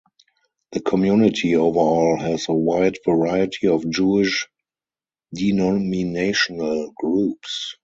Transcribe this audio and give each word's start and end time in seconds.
The 0.71 0.79
community 0.79 1.55
overall 1.55 2.17
has 2.19 2.49
a 2.49 2.53
wide 2.55 2.97
variety 3.05 3.67
of 3.67 3.87
Jewish 3.87 4.47
denominational 5.31 6.91
groups. 6.97 7.75